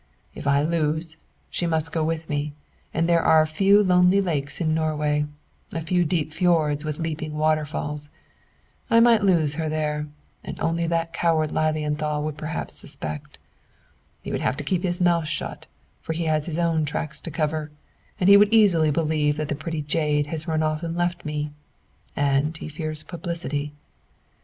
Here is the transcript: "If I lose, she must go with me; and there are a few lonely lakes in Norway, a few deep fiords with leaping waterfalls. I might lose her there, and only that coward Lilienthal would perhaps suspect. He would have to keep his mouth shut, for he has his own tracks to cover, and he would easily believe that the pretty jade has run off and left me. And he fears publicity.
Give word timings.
"If 0.33 0.47
I 0.47 0.63
lose, 0.63 1.17
she 1.51 1.67
must 1.67 1.91
go 1.91 2.03
with 2.03 2.27
me; 2.27 2.53
and 2.91 3.07
there 3.07 3.21
are 3.21 3.43
a 3.43 3.45
few 3.45 3.83
lonely 3.83 4.19
lakes 4.19 4.59
in 4.59 4.73
Norway, 4.73 5.27
a 5.73 5.79
few 5.79 6.05
deep 6.05 6.33
fiords 6.33 6.83
with 6.83 6.97
leaping 6.97 7.37
waterfalls. 7.37 8.09
I 8.89 8.99
might 8.99 9.21
lose 9.21 9.53
her 9.61 9.69
there, 9.69 10.07
and 10.43 10.59
only 10.59 10.87
that 10.87 11.13
coward 11.13 11.51
Lilienthal 11.51 12.23
would 12.23 12.35
perhaps 12.35 12.79
suspect. 12.79 13.37
He 14.23 14.31
would 14.31 14.41
have 14.41 14.57
to 14.57 14.63
keep 14.63 14.81
his 14.81 15.01
mouth 15.01 15.27
shut, 15.27 15.67
for 15.99 16.13
he 16.13 16.23
has 16.25 16.47
his 16.47 16.57
own 16.57 16.83
tracks 16.83 17.21
to 17.21 17.29
cover, 17.29 17.69
and 18.19 18.27
he 18.27 18.37
would 18.37 18.51
easily 18.51 18.89
believe 18.89 19.37
that 19.37 19.49
the 19.49 19.55
pretty 19.55 19.83
jade 19.83 20.25
has 20.25 20.47
run 20.47 20.63
off 20.63 20.81
and 20.81 20.97
left 20.97 21.25
me. 21.25 21.51
And 22.15 22.57
he 22.57 22.69
fears 22.69 23.03
publicity. 23.03 23.75